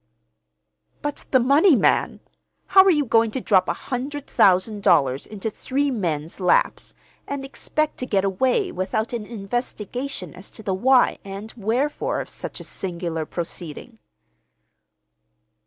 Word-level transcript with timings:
"But 1.03 1.25
the 1.29 1.39
money, 1.39 1.75
man! 1.75 2.21
How 2.65 2.83
are 2.85 2.89
you 2.89 3.05
going 3.05 3.29
to 3.29 3.39
drop 3.39 3.67
a 3.69 3.73
hundred 3.73 4.25
thousand 4.25 4.81
dollars 4.81 5.27
into 5.27 5.51
three 5.51 5.91
men's 5.91 6.39
laps, 6.39 6.95
and 7.27 7.45
expect 7.45 7.97
to 7.99 8.07
get 8.07 8.23
away 8.25 8.71
without 8.71 9.13
an 9.13 9.27
investigation 9.27 10.33
as 10.33 10.49
to 10.49 10.63
the 10.63 10.73
why 10.73 11.19
and 11.23 11.53
wherefore 11.55 12.19
of 12.19 12.29
such 12.29 12.59
a 12.59 12.63
singular 12.63 13.27
proceeding?" 13.27 13.99